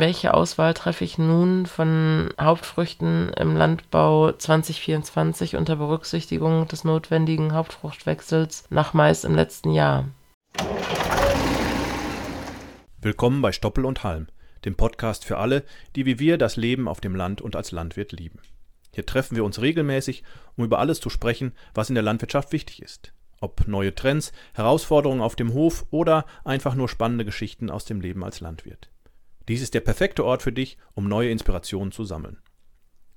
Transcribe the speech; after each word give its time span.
welche 0.00 0.34
Auswahl 0.34 0.74
treffe 0.74 1.04
ich 1.04 1.18
nun 1.18 1.66
von 1.66 2.30
Hauptfrüchten 2.40 3.32
im 3.34 3.56
Landbau 3.56 4.32
2024 4.32 5.56
unter 5.56 5.76
Berücksichtigung 5.76 6.68
des 6.68 6.84
notwendigen 6.84 7.52
Hauptfruchtwechsels 7.52 8.64
nach 8.70 8.94
Mais 8.94 9.24
im 9.24 9.34
letzten 9.34 9.72
Jahr? 9.72 10.08
Willkommen 13.00 13.42
bei 13.42 13.52
Stoppel 13.52 13.84
und 13.84 14.04
Halm, 14.04 14.28
dem 14.64 14.74
Podcast 14.74 15.24
für 15.24 15.38
alle, 15.38 15.64
die 15.96 16.06
wie 16.06 16.18
wir 16.18 16.38
das 16.38 16.56
Leben 16.56 16.88
auf 16.88 17.00
dem 17.00 17.14
Land 17.14 17.40
und 17.40 17.56
als 17.56 17.72
Landwirt 17.72 18.12
lieben. 18.12 18.40
Hier 18.92 19.06
treffen 19.06 19.36
wir 19.36 19.44
uns 19.44 19.60
regelmäßig, 19.60 20.24
um 20.56 20.64
über 20.64 20.78
alles 20.78 21.00
zu 21.00 21.10
sprechen, 21.10 21.52
was 21.74 21.88
in 21.88 21.94
der 21.94 22.04
Landwirtschaft 22.04 22.52
wichtig 22.52 22.82
ist. 22.82 23.12
Ob 23.40 23.68
neue 23.68 23.94
Trends, 23.94 24.32
Herausforderungen 24.54 25.20
auf 25.20 25.36
dem 25.36 25.52
Hof 25.52 25.86
oder 25.90 26.24
einfach 26.44 26.74
nur 26.74 26.88
spannende 26.88 27.24
Geschichten 27.24 27.70
aus 27.70 27.84
dem 27.84 28.00
Leben 28.00 28.24
als 28.24 28.40
Landwirt. 28.40 28.90
Dies 29.48 29.62
ist 29.62 29.72
der 29.72 29.80
perfekte 29.80 30.26
Ort 30.26 30.42
für 30.42 30.52
dich, 30.52 30.76
um 30.92 31.08
neue 31.08 31.30
Inspirationen 31.30 31.90
zu 31.90 32.04
sammeln. 32.04 32.36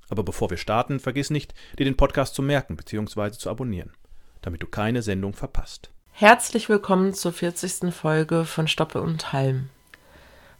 Aber 0.10 0.24
bevor 0.24 0.50
wir 0.50 0.56
starten, 0.56 1.02
vergiss 1.02 1.30
nicht, 1.30 1.54
dir 1.78 1.84
den 1.84 1.98
Podcast 1.98 2.36
zu 2.36 2.42
merken 2.42 2.78
bzw. 2.78 3.32
zu 3.32 3.50
abonnieren, 3.50 3.92
damit 4.42 4.64
du 4.64 4.68
keine 4.68 5.02
Sendung 5.02 5.34
verpasst. 5.34 5.92
Herzlich 6.12 6.70
willkommen 6.70 7.14
zur 7.14 7.34
40. 7.34 7.94
Folge 7.94 8.46
von 8.46 8.70
Stoppe 8.70 9.02
und 9.02 9.34
Halm. 9.34 9.70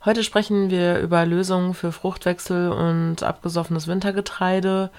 Heute 0.04 0.26
sprechen 0.26 0.70
wir 0.70 1.00
über 1.00 1.26
Lösungen 1.26 1.74
für 1.74 1.94
Fruchtwechsel 1.94 2.70
und 2.72 3.24
abgesoffenes 3.24 3.88
Wintergetreide 3.88 4.92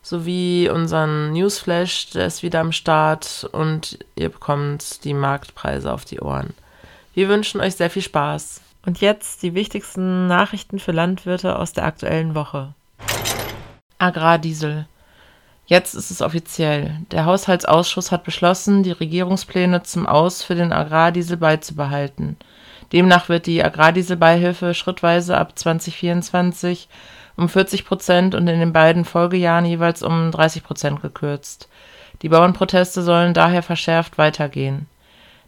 sowie 0.00 0.68
unseren 0.68 1.32
Newsflash, 1.32 2.10
der 2.10 2.26
ist 2.26 2.44
wieder 2.44 2.60
am 2.60 2.72
Start 2.72 3.48
und 3.50 3.98
ihr 4.14 4.28
bekommt 4.28 5.02
die 5.04 5.14
Marktpreise 5.14 5.92
auf 5.92 6.04
die 6.04 6.20
Ohren. 6.20 6.54
Wir 7.14 7.28
wünschen 7.28 7.60
euch 7.60 7.74
sehr 7.74 7.90
viel 7.90 8.02
Spaß. 8.02 8.60
Und 8.84 9.00
jetzt 9.00 9.42
die 9.42 9.54
wichtigsten 9.54 10.26
Nachrichten 10.26 10.78
für 10.78 10.92
Landwirte 10.92 11.58
aus 11.58 11.72
der 11.72 11.84
aktuellen 11.84 12.34
Woche. 12.34 12.74
Agrardiesel. 13.98 14.86
Jetzt 15.66 15.94
ist 15.94 16.10
es 16.10 16.22
offiziell. 16.22 16.96
Der 17.12 17.26
Haushaltsausschuss 17.26 18.10
hat 18.10 18.24
beschlossen, 18.24 18.82
die 18.82 18.90
Regierungspläne 18.90 19.82
zum 19.82 20.06
Aus 20.06 20.42
für 20.42 20.54
den 20.54 20.72
Agrardiesel 20.72 21.36
beizubehalten. 21.36 22.36
Demnach 22.92 23.28
wird 23.28 23.46
die 23.46 23.62
Agrardieselbeihilfe 23.62 24.74
schrittweise 24.74 25.38
ab 25.38 25.56
2024 25.56 26.88
um 27.36 27.48
40 27.48 27.84
Prozent 27.84 28.34
und 28.34 28.48
in 28.48 28.58
den 28.58 28.72
beiden 28.72 29.04
Folgejahren 29.04 29.64
jeweils 29.64 30.02
um 30.02 30.30
30 30.32 30.64
Prozent 30.64 31.02
gekürzt. 31.02 31.68
Die 32.22 32.28
Bauernproteste 32.28 33.02
sollen 33.02 33.32
daher 33.32 33.62
verschärft 33.62 34.18
weitergehen. 34.18 34.88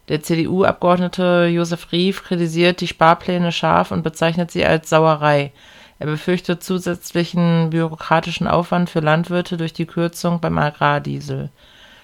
Der 0.09 0.21
CDU-Abgeordnete 0.21 1.45
Josef 1.45 1.91
Rief 1.93 2.23
kritisiert 2.23 2.81
die 2.81 2.87
Sparpläne 2.87 3.53
scharf 3.53 3.91
und 3.91 4.03
bezeichnet 4.03 4.51
sie 4.51 4.65
als 4.65 4.89
Sauerei. 4.89 5.53
Er 5.99 6.07
befürchtet 6.07 6.61
zusätzlichen 6.61 7.69
bürokratischen 7.69 8.47
Aufwand 8.47 8.89
für 8.89 8.99
Landwirte 8.99 9.55
durch 9.55 9.71
die 9.71 9.85
Kürzung 9.85 10.41
beim 10.41 10.57
Agrardiesel. 10.57 11.49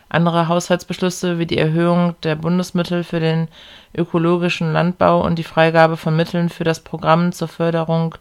Andere 0.07 0.47
Haushaltsbeschlüsse 0.47 1.37
wie 1.37 1.45
die 1.45 1.57
Erhöhung 1.57 2.15
der 2.23 2.35
Bundesmittel 2.35 3.03
für 3.03 3.19
den 3.19 3.49
ökologischen 3.95 4.71
Landbau 4.71 5.21
und 5.23 5.37
die 5.37 5.43
Freigabe 5.43 5.97
von 5.97 6.15
Mitteln 6.15 6.47
für 6.47 6.63
das 6.63 6.79
Programm 6.79 7.33
zur 7.33 7.49
Förderung 7.49 8.15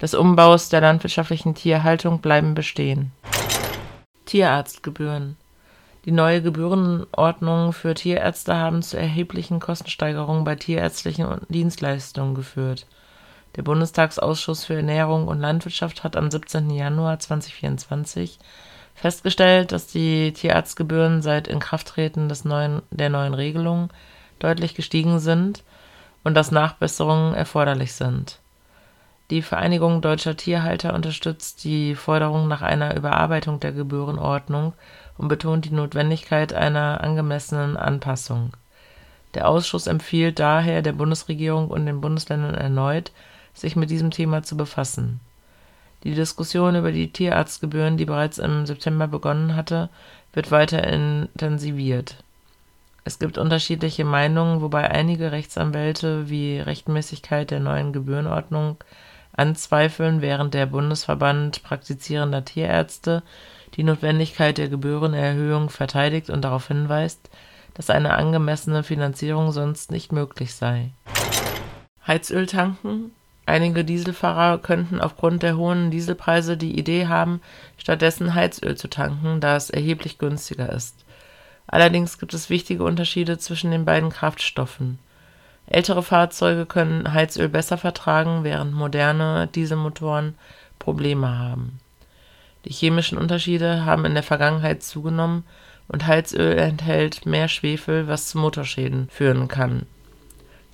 des 0.00 0.14
Umbaus 0.14 0.68
der 0.68 0.80
landwirtschaftlichen 0.80 1.54
Tierhaltung 1.54 2.20
bleiben 2.20 2.54
bestehen. 2.54 3.10
Tierarztgebühren 4.26 5.36
Die 6.04 6.12
neue 6.12 6.42
Gebührenordnung 6.42 7.72
für 7.72 7.94
Tierärzte 7.94 8.54
haben 8.54 8.82
zu 8.82 8.98
erheblichen 8.98 9.58
Kostensteigerungen 9.58 10.44
bei 10.44 10.54
tierärztlichen 10.54 11.40
Dienstleistungen 11.48 12.34
geführt. 12.34 12.86
Der 13.56 13.62
Bundestagsausschuss 13.62 14.64
für 14.64 14.74
Ernährung 14.74 15.28
und 15.28 15.40
Landwirtschaft 15.40 16.04
hat 16.04 16.16
am 16.16 16.30
17. 16.30 16.68
Januar 16.70 17.18
2024 17.20 18.38
festgestellt, 18.94 19.72
dass 19.72 19.86
die 19.86 20.34
Tierarztgebühren 20.34 21.22
seit 21.22 21.48
Inkrafttreten 21.48 22.28
des 22.28 22.44
neuen, 22.44 22.82
der 22.90 23.08
neuen 23.08 23.32
Regelung 23.32 23.88
deutlich 24.40 24.74
gestiegen 24.74 25.20
sind 25.20 25.64
und 26.22 26.34
dass 26.34 26.50
Nachbesserungen 26.50 27.32
erforderlich 27.32 27.94
sind. 27.94 28.40
Die 29.30 29.40
Vereinigung 29.40 30.02
Deutscher 30.02 30.36
Tierhalter 30.36 30.92
unterstützt 30.92 31.64
die 31.64 31.94
Forderung 31.94 32.46
nach 32.46 32.60
einer 32.60 32.94
Überarbeitung 32.94 33.58
der 33.58 33.72
Gebührenordnung 33.72 34.74
und 35.18 35.28
betont 35.28 35.64
die 35.64 35.74
Notwendigkeit 35.74 36.52
einer 36.52 37.02
angemessenen 37.02 37.76
Anpassung. 37.76 38.52
Der 39.34 39.48
Ausschuss 39.48 39.86
empfiehlt 39.86 40.38
daher 40.38 40.82
der 40.82 40.92
Bundesregierung 40.92 41.68
und 41.68 41.86
den 41.86 42.00
Bundesländern 42.00 42.54
erneut, 42.54 43.12
sich 43.52 43.76
mit 43.76 43.90
diesem 43.90 44.10
Thema 44.10 44.42
zu 44.42 44.56
befassen 44.56 45.20
die 46.04 46.14
Diskussion 46.14 46.76
über 46.76 46.92
die 46.92 47.10
Tierarztgebühren, 47.10 47.96
die 47.96 48.04
bereits 48.04 48.38
im 48.38 48.66
September 48.66 49.08
begonnen 49.08 49.56
hatte, 49.56 49.88
wird 50.34 50.50
weiter 50.50 50.84
intensiviert. 50.84 52.22
Es 53.04 53.18
gibt 53.18 53.38
unterschiedliche 53.38 54.04
Meinungen, 54.04 54.60
wobei 54.60 54.90
einige 54.90 55.32
Rechtsanwälte 55.32 56.28
wie 56.28 56.58
Rechtmäßigkeit 56.58 57.50
der 57.50 57.60
neuen 57.60 57.92
Gebührenordnung 57.92 58.76
anzweifeln, 59.36 60.20
während 60.20 60.54
der 60.54 60.66
Bundesverband 60.66 61.62
praktizierender 61.62 62.44
Tierärzte 62.44 63.22
die 63.76 63.84
Notwendigkeit 63.84 64.58
der 64.58 64.68
Gebührenerhöhung 64.68 65.70
verteidigt 65.70 66.30
und 66.30 66.42
darauf 66.42 66.68
hinweist, 66.68 67.30
dass 67.74 67.90
eine 67.90 68.14
angemessene 68.14 68.82
Finanzierung 68.82 69.52
sonst 69.52 69.90
nicht 69.90 70.12
möglich 70.12 70.54
sei. 70.54 70.90
Heizöl 72.06 72.46
tanken 72.46 73.12
Einige 73.46 73.84
Dieselfahrer 73.84 74.58
könnten 74.58 75.00
aufgrund 75.00 75.42
der 75.42 75.56
hohen 75.56 75.90
Dieselpreise 75.90 76.56
die 76.56 76.78
Idee 76.78 77.08
haben, 77.08 77.42
stattdessen 77.76 78.34
Heizöl 78.34 78.76
zu 78.76 78.88
tanken, 78.88 79.40
da 79.40 79.56
es 79.56 79.68
erheblich 79.68 80.18
günstiger 80.18 80.72
ist. 80.72 81.04
Allerdings 81.66 82.18
gibt 82.18 82.32
es 82.32 82.50
wichtige 82.50 82.84
Unterschiede 82.84 83.38
zwischen 83.38 83.70
den 83.70 83.84
beiden 83.84 84.10
Kraftstoffen. 84.10 84.98
Ältere 85.66 86.02
Fahrzeuge 86.02 86.66
können 86.66 87.12
Heizöl 87.12 87.48
besser 87.48 87.78
vertragen, 87.78 88.44
während 88.44 88.74
moderne 88.74 89.46
Dieselmotoren 89.48 90.34
Probleme 90.78 91.38
haben. 91.38 91.80
Die 92.64 92.72
chemischen 92.72 93.18
Unterschiede 93.18 93.84
haben 93.84 94.04
in 94.04 94.14
der 94.14 94.22
Vergangenheit 94.22 94.82
zugenommen 94.82 95.44
und 95.88 96.06
Heizöl 96.06 96.56
enthält 96.58 97.26
mehr 97.26 97.48
Schwefel, 97.48 98.08
was 98.08 98.28
zu 98.28 98.38
Motorschäden 98.38 99.08
führen 99.10 99.48
kann 99.48 99.86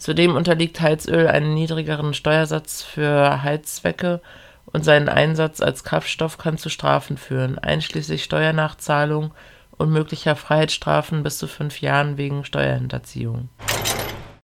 Zudem 0.00 0.34
unterliegt 0.34 0.80
Heizöl 0.80 1.28
einem 1.28 1.52
niedrigeren 1.52 2.14
Steuersatz 2.14 2.82
für 2.82 3.42
Heizzwecke 3.42 4.22
und 4.64 4.82
sein 4.82 5.10
Einsatz 5.10 5.60
als 5.60 5.84
Kraftstoff 5.84 6.38
kann 6.38 6.56
zu 6.56 6.70
Strafen 6.70 7.18
führen, 7.18 7.58
einschließlich 7.58 8.24
Steuernachzahlung 8.24 9.32
und 9.76 9.90
möglicher 9.90 10.36
Freiheitsstrafen 10.36 11.22
bis 11.22 11.36
zu 11.36 11.46
fünf 11.46 11.82
Jahren 11.82 12.16
wegen 12.16 12.46
Steuerhinterziehung. 12.46 13.50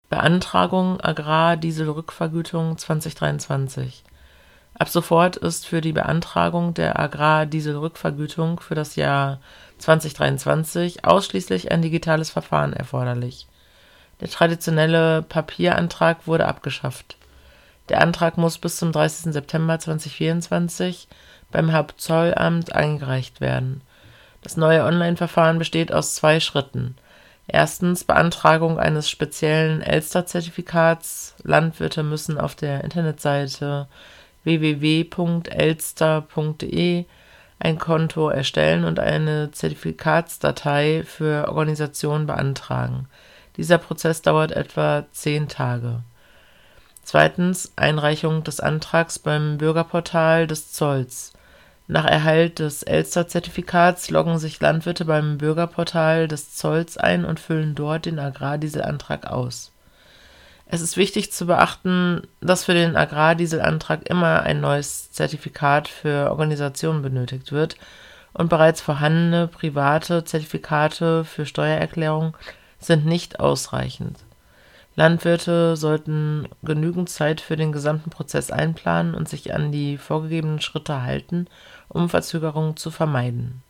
Beantragung 0.08 1.00
Agrardieselrückvergütung 1.00 2.76
2023 2.76 4.02
Ab 4.78 4.88
sofort 4.88 5.36
ist 5.36 5.66
für 5.66 5.80
die 5.80 5.92
Beantragung 5.92 6.74
der 6.74 6.98
Agrardieselrückvergütung 6.98 8.60
für 8.60 8.74
das 8.74 8.96
Jahr 8.96 9.40
2023 9.78 11.04
ausschließlich 11.04 11.70
ein 11.70 11.82
digitales 11.82 12.30
Verfahren 12.30 12.72
erforderlich 12.72 13.46
der 14.20 14.30
traditionelle 14.30 15.22
Papierantrag 15.22 16.26
wurde 16.26 16.46
abgeschafft. 16.46 17.16
Der 17.88 18.00
Antrag 18.00 18.38
muss 18.38 18.58
bis 18.58 18.76
zum 18.76 18.92
30. 18.92 19.32
September 19.32 19.78
2024 19.78 21.08
beim 21.50 21.72
Hauptzollamt 21.72 22.74
eingereicht 22.74 23.40
werden. 23.40 23.82
Das 24.42 24.56
neue 24.56 24.84
Online-Verfahren 24.84 25.58
besteht 25.58 25.92
aus 25.92 26.14
zwei 26.14 26.40
Schritten. 26.40 26.96
Erstens 27.46 28.04
Beantragung 28.04 28.78
eines 28.78 29.10
speziellen 29.10 29.82
Elster-Zertifikats. 29.82 31.34
Landwirte 31.42 32.02
müssen 32.02 32.38
auf 32.38 32.54
der 32.54 32.82
Internetseite 32.84 33.86
www.elster.de 34.44 37.06
ein 37.58 37.78
Konto 37.78 38.28
erstellen 38.28 38.84
und 38.84 39.00
eine 39.00 39.50
Zertifikatsdatei 39.50 41.02
für 41.04 41.48
Organisationen 41.48 42.26
beantragen. 42.26 43.08
Dieser 43.56 43.78
Prozess 43.78 44.22
dauert 44.22 44.52
etwa 44.52 45.06
zehn 45.12 45.48
Tage. 45.48 46.04
Zweitens 47.02 47.72
Einreichung 47.76 48.44
des 48.44 48.60
Antrags 48.60 49.18
beim 49.18 49.58
Bürgerportal 49.58 50.46
des 50.46 50.72
Zolls. 50.72 51.32
Nach 51.86 52.06
Erhalt 52.06 52.60
des 52.60 52.82
Elster-Zertifikats 52.82 54.08
loggen 54.10 54.38
sich 54.38 54.58
Landwirte 54.60 55.04
beim 55.04 55.36
Bürgerportal 55.36 56.28
des 56.28 56.54
Zolls 56.54 56.96
ein 56.96 57.26
und 57.26 57.40
füllen 57.40 57.74
dort 57.74 58.06
den 58.06 58.18
Agrardieselantrag 58.18 59.26
aus. 59.26 59.73
Es 60.66 60.80
ist 60.80 60.96
wichtig 60.96 61.30
zu 61.30 61.46
beachten, 61.46 62.22
dass 62.40 62.64
für 62.64 62.74
den 62.74 62.96
Agrardieselantrag 62.96 64.08
immer 64.08 64.42
ein 64.42 64.60
neues 64.60 65.12
Zertifikat 65.12 65.88
für 65.88 66.30
Organisationen 66.30 67.02
benötigt 67.02 67.52
wird 67.52 67.76
und 68.32 68.48
bereits 68.48 68.80
vorhandene 68.80 69.46
private 69.46 70.24
Zertifikate 70.24 71.24
für 71.24 71.46
Steuererklärung 71.46 72.36
sind 72.78 73.06
nicht 73.06 73.40
ausreichend. 73.40 74.18
Landwirte 74.96 75.76
sollten 75.76 76.48
genügend 76.62 77.08
Zeit 77.08 77.40
für 77.40 77.56
den 77.56 77.72
gesamten 77.72 78.10
Prozess 78.10 78.50
einplanen 78.50 79.14
und 79.14 79.28
sich 79.28 79.52
an 79.52 79.72
die 79.72 79.98
vorgegebenen 79.98 80.60
Schritte 80.60 81.02
halten, 81.02 81.46
um 81.88 82.08
Verzögerungen 82.08 82.76
zu 82.76 82.90
vermeiden. 82.90 83.62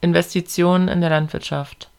Investitionen 0.00 0.88
in 0.88 1.00
der 1.00 1.10
Landwirtschaft 1.10 1.91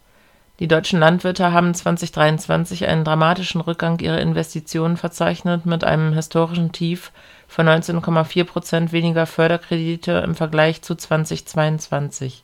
Die 0.60 0.68
deutschen 0.68 1.00
Landwirte 1.00 1.52
haben 1.52 1.74
2023 1.74 2.88
einen 2.88 3.04
dramatischen 3.04 3.60
Rückgang 3.60 4.00
ihrer 4.00 4.22
Investitionen 4.22 4.98
verzeichnet 4.98 5.66
mit 5.66 5.84
einem 5.84 6.14
historischen 6.14 6.72
Tief 6.72 7.12
von 7.48 7.68
19,4 7.68 8.44
Prozent 8.44 8.92
weniger 8.92 9.26
Förderkredite 9.26 10.12
im 10.24 10.36
Vergleich 10.36 10.84
zu 10.84 10.94
2022. 10.94 12.44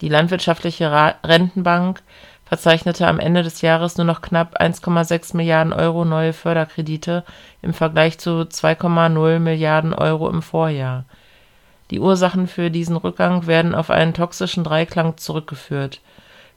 Die 0.00 0.08
Landwirtschaftliche 0.08 0.90
Rentenbank 1.22 2.02
verzeichnete 2.44 3.06
am 3.06 3.20
Ende 3.20 3.44
des 3.44 3.60
Jahres 3.62 3.96
nur 3.96 4.04
noch 4.04 4.20
knapp 4.20 4.60
1,6 4.60 5.36
Milliarden 5.36 5.72
Euro 5.72 6.04
neue 6.04 6.32
Förderkredite 6.32 7.24
im 7.62 7.72
Vergleich 7.72 8.18
zu 8.18 8.42
2,0 8.42 9.38
Milliarden 9.38 9.94
Euro 9.94 10.28
im 10.28 10.42
Vorjahr. 10.42 11.04
Die 11.92 12.00
Ursachen 12.00 12.48
für 12.48 12.70
diesen 12.70 12.96
Rückgang 12.96 13.46
werden 13.46 13.76
auf 13.76 13.90
einen 13.90 14.12
toxischen 14.12 14.64
Dreiklang 14.64 15.16
zurückgeführt: 15.18 16.00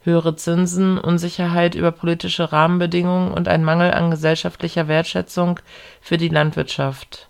höhere 0.06 0.36
Zinsen, 0.36 0.98
Unsicherheit 0.98 1.76
über 1.76 1.92
politische 1.92 2.52
Rahmenbedingungen 2.52 3.32
und 3.32 3.48
ein 3.48 3.64
Mangel 3.64 3.92
an 3.92 4.12
gesellschaftlicher 4.12 4.88
Wertschätzung 4.88 5.60
für 6.02 6.18
die 6.18 6.30
Landwirtschaft. 6.30 7.30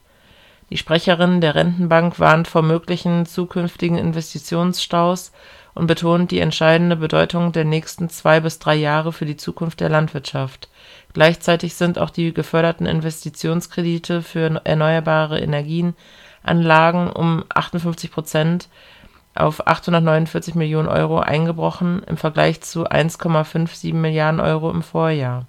Die 0.69 0.77
Sprecherin 0.77 1.41
der 1.41 1.55
Rentenbank 1.55 2.19
warnt 2.19 2.47
vor 2.47 2.61
möglichen 2.61 3.25
zukünftigen 3.25 3.97
Investitionsstaus 3.97 5.31
und 5.75 5.87
betont 5.87 6.31
die 6.31 6.39
entscheidende 6.39 6.95
Bedeutung 6.95 7.51
der 7.51 7.65
nächsten 7.65 8.09
zwei 8.09 8.39
bis 8.39 8.59
drei 8.59 8.75
Jahre 8.75 9.13
für 9.13 9.25
die 9.25 9.37
Zukunft 9.37 9.79
der 9.79 9.89
Landwirtschaft. 9.89 10.69
Gleichzeitig 11.13 11.75
sind 11.75 11.99
auch 11.99 12.09
die 12.09 12.33
geförderten 12.33 12.87
Investitionskredite 12.87 14.21
für 14.21 14.61
erneuerbare 14.63 15.39
Energienanlagen 15.39 17.09
um 17.11 17.43
58 17.49 18.11
Prozent 18.11 18.69
auf 19.35 19.67
849 19.67 20.55
Millionen 20.55 20.87
Euro 20.87 21.19
eingebrochen 21.19 22.01
im 22.03 22.17
Vergleich 22.17 22.61
zu 22.61 22.87
1,57 22.89 23.93
Milliarden 23.93 24.39
Euro 24.39 24.71
im 24.71 24.81
Vorjahr. 24.81 25.45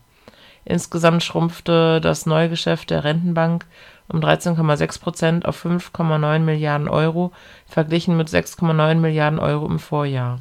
Insgesamt 0.64 1.22
schrumpfte 1.22 2.00
das 2.00 2.26
Neugeschäft 2.26 2.90
der 2.90 3.04
Rentenbank 3.04 3.64
um 4.08 4.20
13,6 4.20 5.00
Prozent 5.00 5.46
auf 5.46 5.64
5,9 5.64 6.40
Milliarden 6.40 6.88
Euro, 6.88 7.32
verglichen 7.66 8.16
mit 8.16 8.28
6,9 8.28 8.96
Milliarden 8.96 9.38
Euro 9.38 9.66
im 9.66 9.78
Vorjahr. 9.78 10.40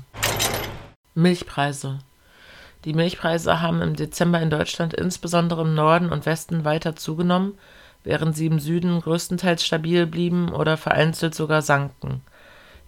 Milchpreise 1.14 2.00
Die 2.86 2.94
Milchpreise 2.94 3.62
haben 3.62 3.82
im 3.82 3.96
Dezember 3.96 4.42
in 4.42 4.50
Deutschland 4.50 4.94
insbesondere 4.94 5.62
im 5.62 5.76
Norden 5.76 6.12
und 6.12 6.26
Westen 6.26 6.66
weiter 6.66 6.96
zugenommen, 6.96 7.58
während 8.04 8.36
sie 8.36 8.48
im 8.48 8.60
Süden 8.60 9.00
größtenteils 9.02 9.66
stabil 9.66 10.06
blieben 10.06 10.52
oder 10.52 10.78
vereinzelt 10.78 11.34
sogar 11.34 11.62
sanken. 11.62 12.22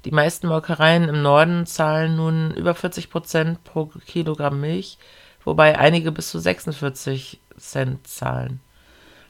Die 0.06 0.12
meisten 0.12 0.48
Molkereien 0.48 1.10
im 1.10 1.22
Norden 1.22 1.66
zahlen 1.66 2.16
nun 2.16 2.52
über 2.52 2.76
40 2.76 3.10
Prozent 3.10 3.64
pro 3.64 3.86
Kilogramm 4.06 4.62
Milch, 4.62 4.98
wobei 5.44 5.78
einige 5.78 6.12
bis 6.12 6.30
zu 6.30 6.40
46 6.40 7.40
Cent 7.58 8.08
zahlen 8.08 8.60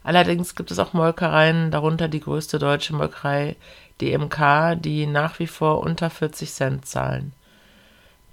Allerdings 0.07 0.55
gibt 0.55 0.71
es 0.71 0.79
auch 0.79 0.93
Molkereien, 0.93 1.69
darunter 1.69 2.07
die 2.07 2.21
größte 2.21 2.59
deutsche 2.59 2.95
Molkerei 2.95 3.57
DMK, 3.99 4.81
die 4.81 5.05
nach 5.05 5.37
wie 5.39 5.47
vor 5.47 5.81
unter 5.81 6.09
40 6.09 6.49
Cent 6.49 6.85
zahlen. 6.85 7.33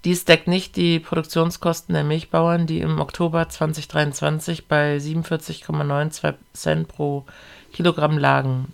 Dies 0.04 0.24
deckt 0.24 0.46
nicht 0.46 0.76
die 0.76 1.00
Produktionskosten 1.00 1.92
der 1.92 2.04
Milchbauern, 2.04 2.68
die 2.68 2.78
im 2.78 3.00
Oktober 3.00 3.48
2023 3.48 4.68
bei 4.68 4.98
47,92 4.98 6.34
Cent 6.52 6.86
pro 6.86 7.24
Kilogramm 7.72 8.18
lagen. 8.18 8.72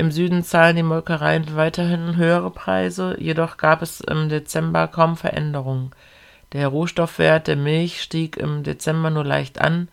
Im 0.00 0.12
Süden 0.12 0.44
zahlen 0.44 0.76
die 0.76 0.84
Molkereien 0.84 1.56
weiterhin 1.56 2.14
höhere 2.14 2.52
Preise, 2.52 3.16
jedoch 3.18 3.56
gab 3.56 3.82
es 3.82 4.00
im 4.00 4.28
Dezember 4.28 4.86
kaum 4.86 5.16
Veränderungen. 5.16 5.90
Der 6.52 6.68
Rohstoffwert 6.68 7.48
der 7.48 7.56
Milch 7.56 8.00
stieg 8.00 8.36
im 8.36 8.62
Dezember 8.62 9.10
nur 9.10 9.24
leicht 9.24 9.60
an 9.60 9.88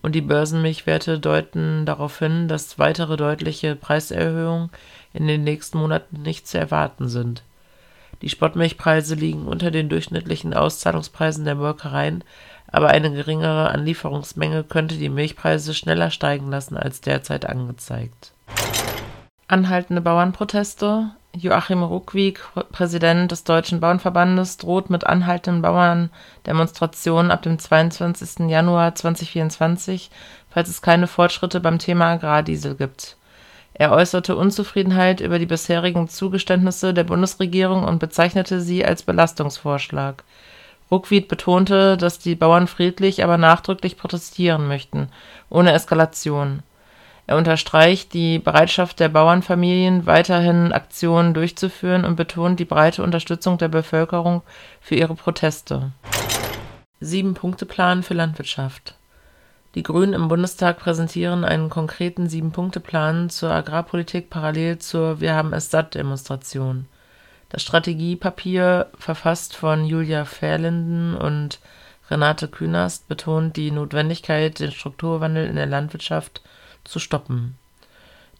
und 0.00 0.14
die 0.14 0.22
Börsenmilchwerte 0.22 1.18
deuten 1.18 1.84
darauf 1.84 2.18
hin, 2.18 2.48
dass 2.48 2.78
weitere 2.78 3.18
deutliche 3.18 3.76
Preiserhöhungen 3.76 4.70
in 5.12 5.26
den 5.26 5.44
nächsten 5.44 5.76
Monaten 5.76 6.22
nicht 6.22 6.48
zu 6.48 6.56
erwarten 6.56 7.08
sind. 7.08 7.42
Die 8.22 8.30
Spottmilchpreise 8.30 9.14
liegen 9.14 9.46
unter 9.46 9.70
den 9.70 9.90
durchschnittlichen 9.90 10.54
Auszahlungspreisen 10.54 11.44
der 11.44 11.54
Molkereien, 11.54 12.24
aber 12.66 12.88
eine 12.88 13.12
geringere 13.12 13.68
Anlieferungsmenge 13.68 14.64
könnte 14.64 14.94
die 14.94 15.10
Milchpreise 15.10 15.74
schneller 15.74 16.10
steigen 16.10 16.50
lassen 16.50 16.78
als 16.78 17.02
derzeit 17.02 17.44
angezeigt. 17.44 18.32
Anhaltende 19.50 20.00
Bauernproteste 20.00 21.10
Joachim 21.34 21.82
Ruckwieg, 21.82 22.40
Präsident 22.70 23.32
des 23.32 23.42
Deutschen 23.42 23.80
Bauernverbandes, 23.80 24.58
droht 24.58 24.90
mit 24.90 25.04
anhaltenden 25.04 25.60
Bauerndemonstrationen 25.60 27.32
ab 27.32 27.42
dem 27.42 27.58
22. 27.58 28.48
Januar 28.48 28.94
2024, 28.94 30.12
falls 30.50 30.68
es 30.68 30.82
keine 30.82 31.08
Fortschritte 31.08 31.58
beim 31.58 31.80
Thema 31.80 32.12
Agrardiesel 32.12 32.76
gibt. 32.76 33.16
Er 33.74 33.90
äußerte 33.90 34.36
Unzufriedenheit 34.36 35.20
über 35.20 35.40
die 35.40 35.46
bisherigen 35.46 36.08
Zugeständnisse 36.08 36.94
der 36.94 37.02
Bundesregierung 37.02 37.82
und 37.82 37.98
bezeichnete 37.98 38.60
sie 38.60 38.84
als 38.84 39.02
Belastungsvorschlag. 39.02 40.22
Ruckwied 40.92 41.26
betonte, 41.26 41.96
dass 41.96 42.20
die 42.20 42.36
Bauern 42.36 42.68
friedlich, 42.68 43.24
aber 43.24 43.36
nachdrücklich 43.36 43.96
protestieren 43.96 44.68
möchten, 44.68 45.08
ohne 45.48 45.72
Eskalation. 45.72 46.62
Er 47.30 47.36
unterstreicht 47.36 48.12
die 48.12 48.40
Bereitschaft 48.40 48.98
der 48.98 49.08
Bauernfamilien, 49.08 50.04
weiterhin 50.04 50.72
Aktionen 50.72 51.32
durchzuführen 51.32 52.04
und 52.04 52.16
betont 52.16 52.58
die 52.58 52.64
breite 52.64 53.04
Unterstützung 53.04 53.56
der 53.56 53.68
Bevölkerung 53.68 54.42
für 54.80 54.96
ihre 54.96 55.14
Proteste. 55.14 55.92
Sieben-Punkte-Plan 56.98 58.02
für 58.02 58.14
Landwirtschaft 58.14 58.96
Die 59.76 59.84
Grünen 59.84 60.12
im 60.12 60.26
Bundestag 60.26 60.80
präsentieren 60.80 61.44
einen 61.44 61.70
konkreten 61.70 62.28
Sieben-Punkte-Plan 62.28 63.30
zur 63.30 63.52
Agrarpolitik 63.52 64.28
parallel 64.28 64.80
zur 64.80 65.20
Wir 65.20 65.36
haben 65.36 65.52
es 65.52 65.70
satt 65.70 65.94
Demonstration. 65.94 66.86
Das 67.50 67.62
Strategiepapier, 67.62 68.88
verfasst 68.98 69.54
von 69.54 69.84
Julia 69.84 70.24
Verlinden 70.24 71.14
und 71.14 71.60
Renate 72.10 72.48
Künast, 72.48 73.06
betont 73.06 73.56
die 73.56 73.70
Notwendigkeit, 73.70 74.58
den 74.58 74.72
Strukturwandel 74.72 75.46
in 75.46 75.54
der 75.54 75.66
Landwirtschaft 75.66 76.42
zu 76.84 76.98
stoppen. 76.98 77.56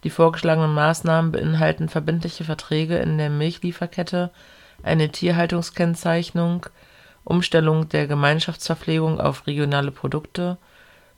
Die 0.04 0.10
vorgeschlagenen 0.10 0.72
Maßnahmen 0.72 1.32
beinhalten 1.32 1.88
verbindliche 1.88 2.44
Verträge 2.44 2.98
in 2.98 3.18
der 3.18 3.30
Milchlieferkette, 3.30 4.30
eine 4.82 5.10
Tierhaltungskennzeichnung, 5.10 6.66
Umstellung 7.24 7.88
der 7.90 8.06
Gemeinschaftsverpflegung 8.06 9.20
auf 9.20 9.46
regionale 9.46 9.90
Produkte, 9.90 10.56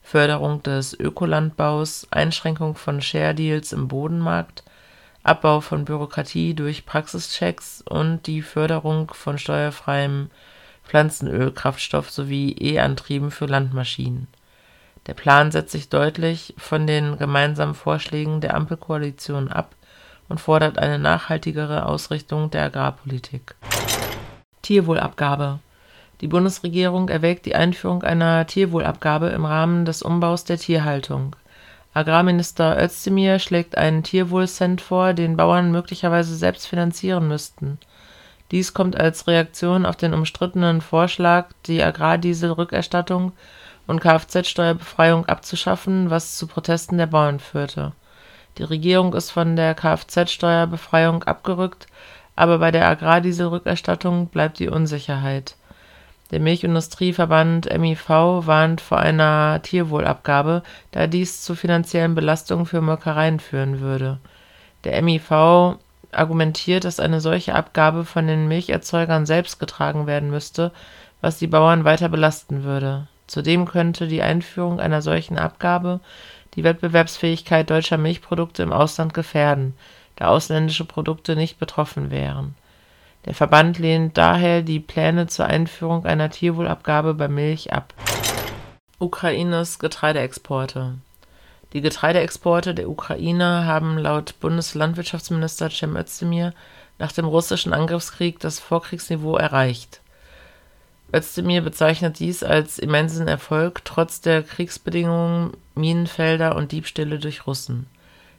Förderung 0.02 0.62
des 0.64 0.99
Ökolandbaus, 0.99 2.08
Einschränkung 2.11 2.75
von 2.75 3.00
Share 3.00 3.37
Deals 3.37 3.73
im 3.73 3.87
Bodenmarkt, 3.87 4.64
Abbau 5.23 5.61
von 5.61 5.85
Bürokratie 5.85 6.54
durch 6.54 6.85
Praxischecks 6.85 7.82
und 7.82 8.26
die 8.26 8.42
Förderung 8.42 9.12
von 9.14 9.38
steuerfreiem 9.38 10.30
Pflanzenölkraftstoff 10.85 12.11
sowie 12.11 12.56
E-Antrieben 12.58 13.30
für 13.30 13.47
Landmaschinen 13.47 14.26
der 15.06 15.14
Plan 15.14 15.50
setzt 15.50 15.73
sich 15.73 15.88
deutlich 15.88 16.54
von 16.59 16.87
den 16.87 17.18
gemeinsamen 17.18 17.75
Vorschlägen 17.75 18.40
der 18.40 18.54
Ampelkoalition 18.54 19.49
ab 19.49 19.75
und 20.28 20.40
fordert 20.40 20.78
eine 20.78 20.99
nachhaltigere 20.99 21.87
Ausrichtung 21.87 22.50
der 22.50 22.64
Agrarpolitik. 22.64 23.54
Tierwohlabgabe 24.62 25.59
Die 26.21 26.28
Bundesregierung 26.28 27.09
erwägt 27.09 27.47
die 27.47 27.56
Einführung 27.56 28.04
einer 28.04 28.47
Tierwohlabgabe 28.47 29.28
im 29.28 29.44
Rahmen 29.44 29.85
des 29.85 30.02
Umbaus 30.02 30.44
der 30.44 30.59
Tierhaltung. 30.59 31.35
Agrarminister 31.94 32.80
Özdemir 32.80 33.38
schlägt 33.38 33.76
einen 33.76 34.02
Tierwohlcent 34.02 34.80
vor, 34.80 35.12
den 35.12 35.37
Bauern 35.37 35.73
möglicherweise 35.73 36.37
selbst 36.37 36.66
finanzieren 36.66 37.28
müssten. 37.28 37.78
Dies 38.50 38.73
kommt 38.73 38.99
als 38.99 39.26
Reaktion 39.26 39.85
auf 39.85 39.97
den 39.97 40.14
umstrittenen 40.14 40.80
Vorschlag, 40.80 41.49
die 41.66 41.82
Agrardieselrückerstattung 41.82 43.32
und 43.92 44.00
Kfz-Steuerbefreiung 44.00 45.26
abzuschaffen, 45.26 46.08
was 46.08 46.38
zu 46.38 46.46
Protesten 46.46 46.96
der 46.96 47.06
Bauern 47.06 47.40
führte. 47.40 47.92
Die 48.56 48.62
Regierung 48.62 49.12
ist 49.12 49.30
von 49.30 49.54
der 49.54 49.75
Kfz-Steuerbefreiung 49.75 51.25
abgerückt, 51.25 51.87
aber 52.34 52.58
bei 52.58 52.70
der 52.70 52.88
Agrardieselrückerstattung 52.88 54.28
bleibt 54.28 54.58
die 54.58 54.70
Unsicherheit. 54.70 55.56
Der 56.30 56.40
Milchindustrieverband 56.40 57.78
MIV 57.78 58.08
warnt 58.08 58.80
vor 58.80 58.99
einer 58.99 59.61
Tierwohlabgabe, 59.62 60.62
da 60.92 61.06
dies 61.06 61.42
zu 61.42 61.54
finanziellen 61.54 62.14
Belastungen 62.14 62.64
für 62.64 62.80
Molkereien 62.80 63.40
führen 63.40 63.80
würde. 63.80 64.16
Der 64.84 65.02
MIV 65.02 65.76
argumentiert, 66.12 66.84
dass 66.84 66.99
eine 66.99 67.20
solche 67.20 67.54
Abgabe 67.54 68.06
von 68.06 68.26
den 68.26 68.49
Milcherzeugern 68.49 69.26
selbst 69.26 69.61
getragen 69.61 70.06
werden 70.06 70.30
müsste, 70.30 70.72
was 71.20 71.38
die 71.38 71.46
Bauern 71.46 71.84
weiter 71.84 72.08
belasten 72.08 72.64
würde 72.64 73.06
Zudem 73.32 73.64
könnte 73.64 74.08
die 74.08 74.20
Einführung 74.20 74.78
einer 74.78 75.00
solchen 75.00 75.38
Abgabe 75.38 76.00
die 76.54 76.64
Wettbewerbsfähigkeit 76.64 77.70
deutscher 77.70 77.96
Milchprodukte 77.96 78.62
im 78.62 78.74
Ausland 78.74 79.14
gefährden, 79.14 79.72
da 80.16 80.26
ausländische 80.26 80.84
Produkte 80.84 81.34
nicht 81.34 81.58
betroffen 81.58 82.10
wären. 82.10 82.54
Der 83.24 83.32
Verband 83.32 83.78
lehnt 83.78 84.18
daher 84.18 84.60
die 84.60 84.80
Pläne 84.80 85.28
zur 85.28 85.46
Einführung 85.46 86.04
einer 86.04 86.28
Tierwohlabgabe 86.28 87.14
bei 87.14 87.28
Milch 87.28 87.72
ab. 87.72 87.94
Ukraines 88.98 89.78
Getreideexporte 89.78 90.96
Die 91.72 91.80
Getreideexporte 91.80 92.74
der 92.74 92.90
Ukraine 92.90 93.64
haben 93.64 93.96
laut 93.96 94.34
Bundeslandwirtschaftsminister 94.40 95.70
Cem 95.70 95.96
Özdemir 95.96 96.52
nach 96.98 97.12
dem 97.12 97.24
russischen 97.24 97.72
Angriffskrieg 97.72 98.40
das 98.40 98.60
Vorkriegsniveau 98.60 99.38
erreicht. 99.38 100.01
Özdemir 101.14 101.61
bezeichnet 101.61 102.19
dies 102.19 102.42
als 102.42 102.78
immensen 102.78 103.28
Erfolg 103.28 103.85
trotz 103.85 104.21
der 104.23 104.42
Kriegsbedingungen, 104.42 105.52
Minenfelder 105.75 106.57
und 106.57 106.73
Diebstähle 106.73 107.19
durch 107.19 107.47
Russen. 107.47 107.87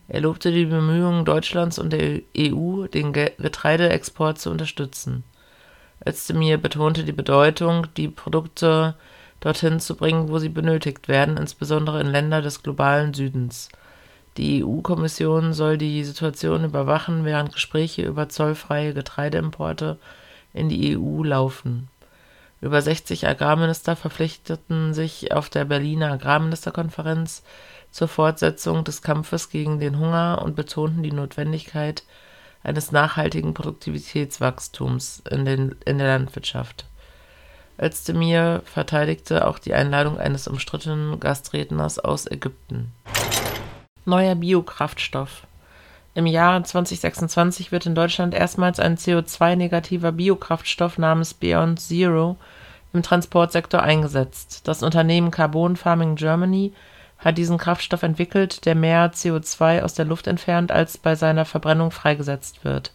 Er 0.08 0.22
lobte 0.22 0.51
die 0.51 0.65
Bemühungen 0.65 1.24
Deutschlands 1.24 1.77
und 1.77 1.94
der 1.94 2.22
EU, 2.38 2.88
den 2.88 3.13
Getreideexport 3.13 4.39
zu 4.39 4.50
unterstützen. 4.50 5.24
Özdemir 6.06 6.58
betonte 6.58 7.03
die 7.03 7.13
Bedeutung, 7.13 7.88
die 7.96 8.10
Produkte 8.10 8.96
dorthin 9.39 9.80
zu 9.80 9.96
bringen, 9.96 10.30
wo 10.30 10.39
sie 10.39 10.50
benötigt 10.50 11.08
werden, 11.08 11.38
insbesondere 11.38 12.01
in 12.01 12.08
Länder 12.08 12.42
des 12.42 12.63
globalen 12.63 13.13
Südens. 13.13 13.70
Die 14.38 14.63
EU-Kommission 14.63 15.53
soll 15.53 15.77
die 15.77 16.03
Situation 16.03 16.63
überwachen, 16.63 17.24
während 17.24 17.53
Gespräche 17.53 18.01
über 18.01 18.30
zollfreie 18.30 18.94
Getreideimporte 18.94 19.98
in 20.53 20.70
die 20.70 20.98
EU 20.98 21.24
laufen. 21.24 21.88
Über 22.63 22.82
60 22.82 23.27
Agrarminister 23.27 23.98
verpflichteten 23.98 24.93
sich 24.93 25.34
auf 25.34 25.50
der 25.50 25.65
Berliner 25.65 26.13
Agrarministerkonferenz 26.13 27.43
zur 27.91 28.08
Fortsetzung 28.08 28.86
des 28.86 29.01
Kampfes 29.01 29.50
gegen 29.50 29.82
den 29.82 30.00
Hunger 30.00 30.41
und 30.41 30.55
betonten 30.55 31.03
die 31.03 31.12
Notwendigkeit 31.12 32.03
eines 32.63 32.93
nachhaltigen 32.93 33.53
Produktivitätswachstums 33.53 35.24
in, 35.29 35.43
den, 35.43 35.75
in 35.84 35.98
der 35.98 36.08
Landwirtschaft. 36.08 36.86
Özdemir 37.77 38.62
verteidigte 38.63 39.46
auch 39.46 39.60
die 39.60 39.74
Einladung 39.74 40.17
eines 40.17 40.48
umstrittenen 40.48 41.20
Gastredners 41.20 42.00
aus 42.00 42.32
Ägypten. 42.32 42.93
Neuer 44.05 44.36
Biokraftstoff. 44.36 45.48
Im 46.15 46.27
Jahr 46.27 46.63
2026 46.63 47.74
wird 47.74 47.88
in 47.88 47.96
Deutschland 47.96 48.34
erstmals 48.34 48.79
ein 48.79 48.96
CO2-negativer 48.96 50.13
Biokraftstoff 50.13 50.98
namens 50.98 51.34
Beyond 51.34 51.82
Zero 51.82 52.38
im 52.93 53.01
Transportsektor 53.01 53.81
eingesetzt. 53.81 54.67
Das 54.67 54.83
Unternehmen 54.83 55.31
Carbon 55.31 55.75
Farming 55.75 56.15
Germany 56.15 56.73
hat 57.17 57.38
diesen 57.38 57.57
Kraftstoff 57.57 58.03
entwickelt, 58.03 58.65
der 58.65 58.75
mehr 58.75 59.12
CO2 59.12 59.81
aus 59.81 59.93
der 59.93 60.05
Luft 60.05 60.27
entfernt, 60.27 60.71
als 60.71 60.97
bei 60.97 61.15
seiner 61.15 61.45
Verbrennung 61.45 61.91
freigesetzt 61.91 62.63
wird. 62.63 62.91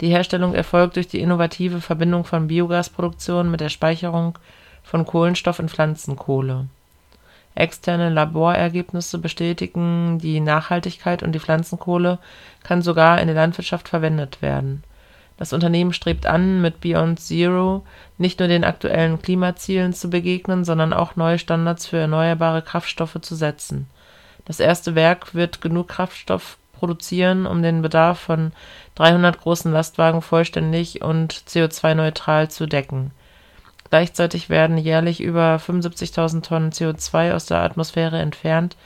Die 0.00 0.08
Herstellung 0.08 0.54
erfolgt 0.54 0.96
durch 0.96 1.08
die 1.08 1.20
innovative 1.20 1.80
Verbindung 1.80 2.24
von 2.24 2.48
Biogasproduktion 2.48 3.50
mit 3.50 3.60
der 3.60 3.68
Speicherung 3.68 4.38
von 4.82 5.04
Kohlenstoff 5.04 5.58
in 5.58 5.68
Pflanzenkohle. 5.68 6.66
Externe 7.54 8.10
Laborergebnisse 8.10 9.18
bestätigen 9.18 10.18
die 10.18 10.40
Nachhaltigkeit 10.40 11.22
und 11.22 11.32
die 11.32 11.40
Pflanzenkohle 11.40 12.18
kann 12.62 12.82
sogar 12.82 13.20
in 13.20 13.26
der 13.26 13.36
Landwirtschaft 13.36 13.88
verwendet 13.88 14.42
werden 14.42 14.84
das 15.36 15.52
Unternehmen 15.52 15.92
strebt 15.92 16.26
an, 16.26 16.62
mit 16.62 16.80
Beyond 16.80 17.20
Zero 17.20 17.84
nicht 18.16 18.38
nur 18.38 18.48
den 18.48 18.64
aktuellen 18.64 19.20
Klimazielen 19.20 19.92
zu 19.92 20.08
begegnen, 20.08 20.64
sondern 20.64 20.92
auch 20.92 21.16
neue 21.16 21.38
Standards 21.38 21.86
für 21.86 21.98
erneuerbare 21.98 22.62
Kraftstoffe 22.62 23.20
zu 23.20 23.34
setzen. 23.34 23.86
Das 24.46 24.60
erste 24.60 24.94
Werk 24.94 25.34
wird 25.34 25.60
genug 25.60 25.88
Kraftstoff 25.88 26.56
produzieren, 26.72 27.46
um 27.46 27.62
den 27.62 27.82
Bedarf 27.82 28.18
von 28.18 28.52
300 28.94 29.40
großen 29.40 29.72
Lastwagen 29.72 30.22
vollständig 30.22 31.02
und 31.02 31.34
CO2-neutral 31.34 32.50
zu 32.50 32.66
decken. 32.66 33.10
Gleichzeitig 33.90 34.48
werden 34.48 34.78
jährlich 34.78 35.20
über 35.20 35.56
75.000 35.56 36.42
Tonnen 36.42 36.72
CO2 36.72 37.34
aus 37.34 37.46
der 37.46 37.58
Atmosphäre 37.58 38.18
entfernt 38.18 38.76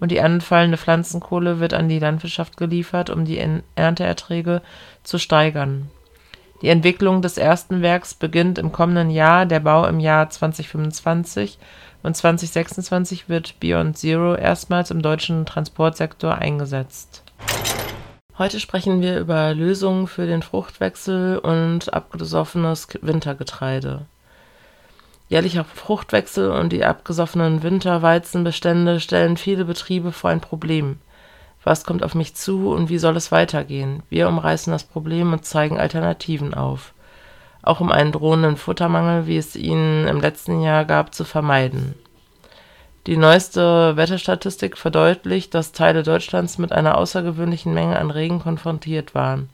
und 0.00 0.10
die 0.10 0.20
anfallende 0.20 0.78
Pflanzenkohle 0.78 1.60
wird 1.60 1.74
an 1.74 1.88
die 1.88 1.98
Landwirtschaft 1.98 2.56
geliefert, 2.56 3.10
um 3.10 3.24
die 3.24 3.44
Ernteerträge 3.76 4.62
zu 5.02 5.18
steigern 5.18 5.90
die 6.62 6.68
Entwicklung 6.68 7.22
des 7.22 7.38
ersten 7.38 7.82
Werks 7.82 8.14
beginnt 8.14 8.58
im 8.58 8.72
kommenden 8.72 9.10
Jahr, 9.10 9.46
der 9.46 9.60
Bau 9.60 9.86
im 9.86 10.00
Jahr 10.00 10.28
2025 10.28 11.58
und 12.02 12.16
2026 12.16 13.28
wird 13.28 13.60
Beyond 13.60 13.96
Zero 13.96 14.34
erstmals 14.34 14.90
im 14.90 15.02
deutschen 15.02 15.46
Transportsektor 15.46 16.34
eingesetzt. 16.34 17.22
Heute 18.38 18.60
sprechen 18.60 19.00
wir 19.00 19.18
über 19.18 19.52
Lösungen 19.54 20.06
für 20.06 20.26
den 20.26 20.42
Fruchtwechsel 20.42 21.38
und 21.38 21.92
abgesoffenes 21.92 22.88
Wintergetreide. 23.02 24.06
Jährlicher 25.28 25.64
Fruchtwechsel 25.64 26.50
und 26.50 26.72
die 26.72 26.84
abgesoffenen 26.84 27.62
Winterweizenbestände 27.62 29.00
stellen 29.00 29.36
viele 29.36 29.64
Betriebe 29.64 30.12
vor 30.12 30.30
ein 30.30 30.40
Problem. 30.40 30.98
Was 31.68 31.84
kommt 31.84 32.02
auf 32.02 32.14
mich 32.14 32.34
zu 32.34 32.70
und 32.70 32.88
wie 32.88 32.96
soll 32.96 33.14
es 33.18 33.30
weitergehen? 33.30 34.02
Wir 34.08 34.28
umreißen 34.28 34.72
das 34.72 34.84
Problem 34.84 35.34
und 35.34 35.44
zeigen 35.44 35.78
Alternativen 35.78 36.54
auf. 36.54 36.94
Auch 37.60 37.82
um 37.82 37.92
einen 37.92 38.10
drohenden 38.10 38.56
Futtermangel, 38.56 39.26
wie 39.26 39.36
es 39.36 39.54
ihn 39.54 40.06
im 40.06 40.18
letzten 40.18 40.62
Jahr 40.62 40.86
gab, 40.86 41.14
zu 41.14 41.24
vermeiden. 41.24 41.94
Die 43.06 43.18
neueste 43.18 43.98
Wetterstatistik 43.98 44.78
verdeutlicht, 44.78 45.52
dass 45.52 45.72
Teile 45.72 46.02
Deutschlands 46.02 46.56
mit 46.56 46.72
einer 46.72 46.96
außergewöhnlichen 46.96 47.74
Menge 47.74 47.98
an 47.98 48.10
Regen 48.10 48.40
konfrontiert 48.40 49.14
waren. 49.14 49.50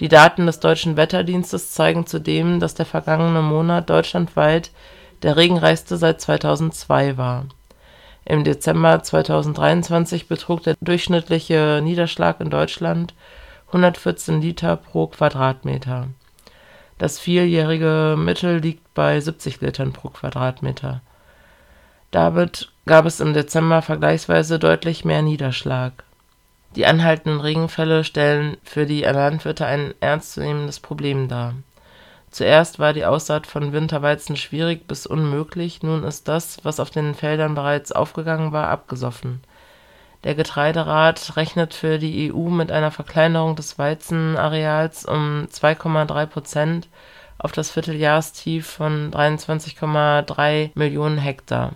Die 0.00 0.08
Daten 0.08 0.46
des 0.46 0.58
deutschen 0.58 0.96
Wetterdienstes 0.96 1.70
zeigen 1.70 2.04
zudem, 2.08 2.58
dass 2.58 2.74
der 2.74 2.86
vergangene 2.86 3.42
Monat 3.42 3.88
deutschlandweit 3.90 4.72
der 5.22 5.36
regenreichste 5.36 5.98
seit 5.98 6.20
2002 6.20 7.16
war 7.16 7.44
im 8.24 8.44
Dezember 8.44 9.02
2023 9.02 10.28
betrug 10.28 10.62
der 10.62 10.76
durchschnittliche 10.80 11.80
Niederschlag 11.82 12.40
in 12.40 12.50
Deutschland 12.50 13.14
114 13.68 14.40
Liter 14.40 14.76
pro 14.76 15.08
Quadratmeter. 15.08 16.08
Das 16.96 17.18
vierjährige 17.18 18.16
Mittel 18.16 18.58
liegt 18.58 18.94
bei 18.94 19.20
70 19.20 19.60
Litern 19.60 19.92
pro 19.92 20.08
Quadratmeter. 20.08 21.00
Damit 22.10 22.70
gab 22.86 23.04
es 23.04 23.20
im 23.20 23.34
Dezember 23.34 23.82
vergleichsweise 23.82 24.58
deutlich 24.58 25.04
mehr 25.04 25.20
Niederschlag. 25.20 25.92
Die 26.76 26.86
anhaltenden 26.86 27.40
Regenfälle 27.40 28.04
stellen 28.04 28.56
für 28.62 28.86
die 28.86 29.02
Landwirte 29.02 29.66
ein 29.66 29.94
ernstzunehmendes 30.00 30.80
Problem 30.80 31.28
dar 31.28 31.54
Zuerst 32.34 32.80
war 32.80 32.92
die 32.92 33.04
Aussaat 33.04 33.46
von 33.46 33.72
Winterweizen 33.72 34.36
schwierig 34.36 34.88
bis 34.88 35.06
unmöglich, 35.06 35.84
nun 35.84 36.02
ist 36.02 36.26
das, 36.26 36.58
was 36.64 36.80
auf 36.80 36.90
den 36.90 37.14
Feldern 37.14 37.54
bereits 37.54 37.92
aufgegangen 37.92 38.50
war, 38.50 38.70
abgesoffen. 38.70 39.40
Der 40.24 40.34
Getreiderat 40.34 41.36
rechnet 41.36 41.74
für 41.74 42.00
die 42.00 42.32
EU 42.32 42.48
mit 42.48 42.72
einer 42.72 42.90
Verkleinerung 42.90 43.54
des 43.54 43.78
Weizenareals 43.78 45.04
um 45.04 45.46
2,3 45.48 46.26
Prozent 46.26 46.88
auf 47.38 47.52
das 47.52 47.70
Vierteljahrestief 47.70 48.66
von 48.66 49.12
23,3 49.12 50.72
Millionen 50.74 51.18
Hektar. 51.18 51.74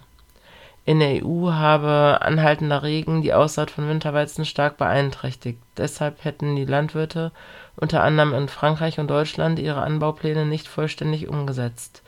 In 0.84 0.98
der 0.98 1.24
EU 1.24 1.52
habe 1.52 2.18
anhaltender 2.22 2.82
Regen 2.82 3.22
die 3.22 3.32
Aussaat 3.32 3.70
von 3.70 3.88
Winterweizen 3.88 4.44
stark 4.44 4.76
beeinträchtigt. 4.76 5.60
Deshalb 5.76 6.24
hätten 6.24 6.56
die 6.56 6.64
Landwirte 6.64 7.30
unter 7.78 8.02
anderem 8.02 8.34
in 8.34 8.48
Frankreich 8.48 8.98
und 8.98 9.08
Deutschland, 9.08 9.58
ihre 9.58 9.82
Anbaupläne 9.82 10.44
nicht 10.44 10.68
vollständig 10.68 11.28
umgesetzt. 11.28 12.02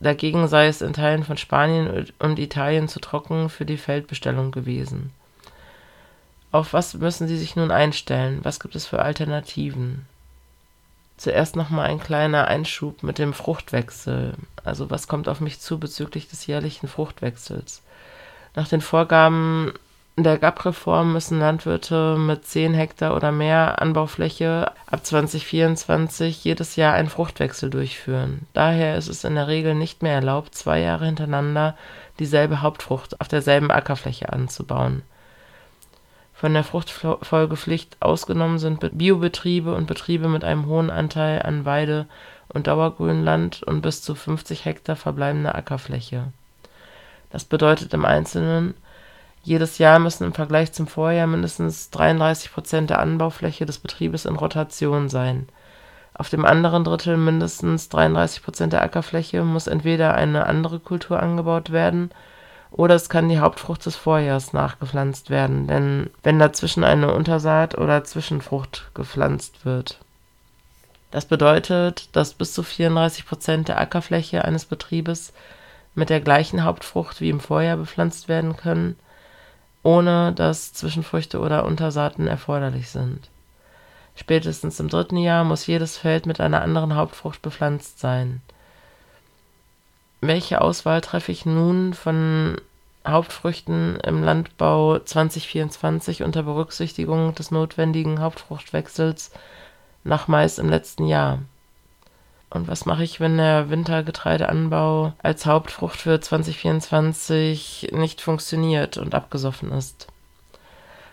Dagegen 0.00 0.48
sei 0.48 0.66
es 0.66 0.82
in 0.82 0.92
Teilen 0.92 1.24
von 1.24 1.36
Spanien 1.36 2.10
und 2.18 2.38
Italien 2.38 2.88
zu 2.88 3.00
trocken 3.00 3.48
für 3.48 3.64
die 3.64 3.76
Feldbestellung 3.76 4.50
gewesen. 4.50 5.12
Auf 6.50 6.72
was 6.72 6.94
müssen 6.94 7.26
Sie 7.26 7.38
sich 7.38 7.56
nun 7.56 7.70
einstellen? 7.70 8.40
Was 8.42 8.60
gibt 8.60 8.74
es 8.74 8.86
für 8.86 9.02
Alternativen? 9.02 10.06
Zuerst 11.16 11.54
nochmal 11.54 11.88
ein 11.88 12.00
kleiner 12.00 12.48
Einschub 12.48 13.02
mit 13.02 13.18
dem 13.18 13.32
Fruchtwechsel. 13.32 14.34
Also 14.64 14.90
was 14.90 15.06
kommt 15.06 15.28
auf 15.28 15.40
mich 15.40 15.60
zu 15.60 15.78
bezüglich 15.78 16.28
des 16.28 16.46
jährlichen 16.46 16.88
Fruchtwechsels? 16.88 17.82
Nach 18.56 18.68
den 18.68 18.80
Vorgaben 18.80 19.72
der 20.16 20.38
GAP-Reform 20.38 21.12
müssen 21.12 21.40
Landwirte 21.40 22.16
mit 22.16 22.46
10 22.46 22.72
Hektar 22.72 23.16
oder 23.16 23.32
mehr 23.32 23.82
Anbaufläche 23.82 24.70
ab 24.86 25.04
2024 25.04 26.44
jedes 26.44 26.76
Jahr 26.76 26.94
einen 26.94 27.08
Fruchtwechsel 27.08 27.68
durchführen. 27.68 28.46
Daher 28.52 28.96
ist 28.96 29.08
es 29.08 29.24
in 29.24 29.34
der 29.34 29.48
Regel 29.48 29.74
nicht 29.74 30.04
mehr 30.04 30.14
erlaubt, 30.14 30.54
zwei 30.54 30.80
Jahre 30.80 31.06
hintereinander 31.06 31.76
dieselbe 32.20 32.62
Hauptfrucht 32.62 33.20
auf 33.20 33.26
derselben 33.26 33.72
Ackerfläche 33.72 34.32
anzubauen. 34.32 35.02
Von 36.32 36.54
der 36.54 36.62
Fruchtfolgepflicht 36.62 37.96
ausgenommen 37.98 38.60
sind 38.60 38.96
Biobetriebe 38.96 39.74
und 39.74 39.86
Betriebe 39.86 40.28
mit 40.28 40.44
einem 40.44 40.66
hohen 40.66 40.90
Anteil 40.90 41.42
an 41.42 41.64
Weide- 41.64 42.06
und 42.48 42.68
Dauergrünland 42.68 43.64
und 43.64 43.80
bis 43.80 44.02
zu 44.02 44.14
50 44.14 44.64
Hektar 44.64 44.94
verbleibende 44.94 45.54
Ackerfläche 45.56 46.26
Das 47.30 47.44
bedeutet 47.44 47.92
im 47.94 48.04
Einzelnen, 48.04 48.74
jedes 49.44 49.78
Jahr 49.78 49.98
müssen 49.98 50.24
im 50.24 50.32
Vergleich 50.32 50.72
zum 50.72 50.86
Vorjahr 50.86 51.26
mindestens 51.26 51.90
33 51.90 52.52
Prozent 52.52 52.90
der 52.90 52.98
Anbaufläche 52.98 53.66
des 53.66 53.78
Betriebes 53.78 54.24
in 54.24 54.36
Rotation 54.36 55.08
sein. 55.08 55.48
Auf 56.14 56.30
dem 56.30 56.44
anderen 56.44 56.84
Drittel 56.84 57.16
mindestens 57.16 57.88
33 57.90 58.42
Prozent 58.42 58.72
der 58.72 58.82
Ackerfläche 58.82 59.42
muss 59.42 59.66
entweder 59.66 60.14
eine 60.14 60.46
andere 60.46 60.78
Kultur 60.78 61.22
angebaut 61.22 61.72
werden 61.72 62.10
oder 62.70 62.94
es 62.94 63.08
kann 63.08 63.28
die 63.28 63.38
Hauptfrucht 63.38 63.84
des 63.86 63.96
Vorjahres 63.96 64.52
nachgepflanzt 64.52 65.30
werden, 65.30 65.66
denn 65.66 66.10
wenn 66.22 66.38
dazwischen 66.38 66.82
eine 66.82 67.12
Untersaat 67.12 67.76
oder 67.78 68.02
Zwischenfrucht 68.02 68.90
gepflanzt 68.94 69.64
wird. 69.64 70.00
Das 71.10 71.26
bedeutet, 71.26 72.08
dass 72.16 72.34
bis 72.34 72.52
zu 72.52 72.64
34 72.64 73.26
Prozent 73.26 73.68
der 73.68 73.78
Ackerfläche 73.78 74.44
eines 74.44 74.64
Betriebes 74.64 75.32
mit 75.94 76.10
der 76.10 76.20
gleichen 76.20 76.64
Hauptfrucht 76.64 77.20
wie 77.20 77.30
im 77.30 77.38
Vorjahr 77.38 77.76
bepflanzt 77.76 78.28
werden 78.28 78.56
können, 78.56 78.96
ohne 79.84 80.32
dass 80.32 80.72
Zwischenfrüchte 80.72 81.38
oder 81.38 81.64
Untersaaten 81.64 82.26
erforderlich 82.26 82.90
sind. 82.90 83.28
Spätestens 84.16 84.80
im 84.80 84.88
dritten 84.88 85.16
Jahr 85.16 85.44
muss 85.44 85.66
jedes 85.66 85.96
Feld 85.96 86.26
mit 86.26 86.40
einer 86.40 86.62
anderen 86.62 86.96
Hauptfrucht 86.96 87.40
bepflanzt 87.42 88.00
sein 88.00 88.42
welche 90.26 90.60
Auswahl 90.60 91.00
treffe 91.00 91.32
ich 91.32 91.46
nun 91.46 91.94
von 91.94 92.56
Hauptfrüchten 93.06 93.98
im 94.00 94.22
Landbau 94.22 94.98
2024 94.98 96.22
unter 96.22 96.42
Berücksichtigung 96.42 97.34
des 97.34 97.50
notwendigen 97.50 98.20
Hauptfruchtwechsels 98.20 99.30
nach 100.02 100.28
Mais 100.28 100.58
im 100.58 100.68
letzten 100.68 101.06
Jahr? 101.06 101.40
Und 102.54 102.68
was 102.68 102.86
mache 102.86 103.02
ich, 103.02 103.18
wenn 103.18 103.36
der 103.36 103.68
Wintergetreideanbau 103.68 105.12
als 105.20 105.44
Hauptfrucht 105.44 106.00
für 106.00 106.20
2024 106.20 107.88
nicht 107.92 108.20
funktioniert 108.20 108.96
und 108.96 109.12
abgesoffen 109.12 109.72
ist? 109.72 110.06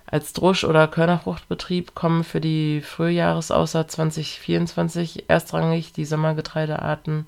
Als 0.06 0.34
Drusch- 0.34 0.66
oder 0.66 0.88
Körnerfruchtbetrieb 0.88 1.96
kommen 1.96 2.24
für 2.24 2.42
die 2.42 2.82
Frühjahresaussaat 2.82 3.90
2024 3.90 5.30
erstrangig 5.30 5.94
die 5.94 6.06
Sommergetreidearten 6.06 7.26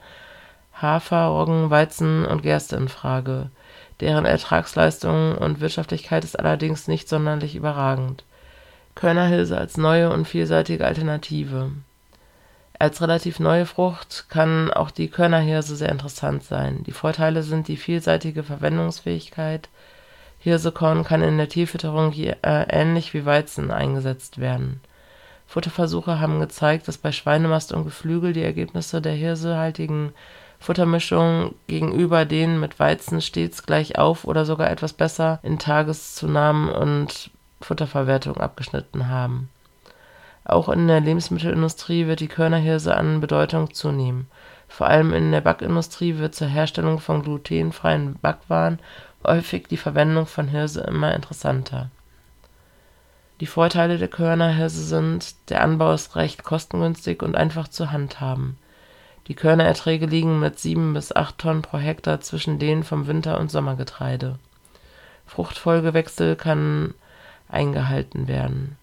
Hafer, 0.79 1.25
Roggen, 1.25 1.72
Weizen 1.72 2.24
und 2.25 2.43
Gerste 2.43 2.75
in 2.75 2.89
Frage. 2.89 3.50
Deren 4.00 4.25
Ertragsleistung 4.25 5.36
und 5.39 5.60
Wirtschaftlichkeit 5.60 6.24
ist 6.24 6.38
allerdings 6.38 6.88
nicht 6.88 7.10
sonderlich 7.10 7.55
überragend. 7.55 8.24
Körnerhilse 8.93 9.58
als 9.58 9.77
neue 9.77 10.12
und 10.12 10.27
vielseitige 10.27 10.86
Alternative. 10.86 11.72
Als 12.84 13.02
relativ 13.02 13.40
neue 13.40 13.66
Frucht 13.66 14.25
kann 14.28 14.70
auch 14.70 14.92
die 14.92 15.08
Körnerhirse 15.08 15.78
sehr 15.78 15.88
interessant 15.88 16.44
sein. 16.44 16.84
Die 16.84 16.92
Vorteile 16.92 17.42
sind 17.42 17.70
die 17.70 17.78
vielseitige 17.78 18.44
Verwendungsfähigkeit. 18.44 19.70
Hirsekorn 20.40 21.06
kann 21.06 21.24
in 21.24 21.38
der 21.38 21.48
Tierfütterung 21.48 22.12
äh, 22.12 22.36
ähnlich 22.42 23.13
wie 23.13 23.25
Weizen 23.25 23.72
eingesetzt 23.72 24.38
werden. 24.42 24.82
Futterversuche 25.48 26.20
haben 26.20 26.42
gezeigt, 26.42 26.90
dass 26.90 26.98
bei 26.98 27.13
Schweinemast 27.13 27.72
und 27.72 27.86
Geflügel 27.86 28.34
die 28.34 28.44
Ergebnisse 28.44 29.02
der 29.02 29.13
hirsehaltigen 29.13 30.12
Futtermischungen 30.60 31.56
gegenüber 31.68 32.25
denen 32.25 32.60
mit 32.60 32.82
Weizen 32.82 33.22
stets 33.22 33.63
gleich 33.63 33.98
auf 33.98 34.25
oder 34.25 34.44
sogar 34.44 34.70
etwas 34.70 34.92
besser 34.92 35.40
in 35.42 35.58
Tageszunahmen 35.58 36.68
und 36.68 37.32
Futterverwertung 37.62 38.36
abgeschnitten 38.36 39.08
haben. 39.08 39.48
Auch 40.46 40.70
in 40.70 40.88
der 40.88 41.00
Lebensmittelindustrie 41.00 42.08
wird 42.08 42.20
die 42.20 42.28
Körnerhirse 42.28 42.96
an 42.96 43.22
Bedeutung 43.22 43.74
zunehmen. 43.74 44.28
Vor 44.68 44.88
allem 44.88 45.14
in 45.14 45.32
der 45.32 45.42
Backindustrie 45.42 46.18
wird 46.18 46.36
zur 46.36 46.48
Herstellung 46.48 47.00
von 47.00 47.22
glutenfreien 47.24 48.16
Backwaren 48.22 48.80
häufig 49.24 49.68
die 49.68 49.78
Verwendung 49.78 50.26
von 50.26 50.48
Hirse 50.48 50.82
immer 50.82 51.14
interessanter. 51.14 51.90
Die 53.40 53.46
Vorteile 53.46 53.98
der 53.98 54.08
Körnerhirse 54.08 54.84
sind, 54.84 55.36
der 55.50 55.64
Anbau 55.64 55.94
ist 55.94 56.16
recht 56.16 56.44
kostengünstig 56.44 57.22
und 57.24 57.36
einfach 57.36 57.68
zu 57.68 57.92
handhaben. 57.92 58.58
Die 59.28 59.36
Körnererträge 59.36 60.06
liegen 60.06 60.39
mit 60.39 60.60
7 60.60 60.94
bis 60.94 61.15
8 61.15 61.38
Tonnen 61.38 61.62
pro 61.62 61.78
Hektar 61.78 62.20
zwischen 62.20 62.60
denen 62.60 62.84
vom 62.84 63.08
Winter 63.08 63.39
und 63.39 63.50
Sommergetreide. 63.50 64.38
Fruchtfolgewechsel 65.26 66.36
kann 66.36 66.94
eingehalten 67.48 68.28
werden. 68.28 68.78